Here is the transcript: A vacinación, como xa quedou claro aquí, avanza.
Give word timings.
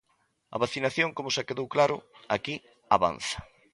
A 0.55 0.57
vacinación, 0.63 1.09
como 1.17 1.33
xa 1.35 1.47
quedou 1.47 1.67
claro 1.75 1.97
aquí, 2.35 2.55
avanza. 2.97 3.37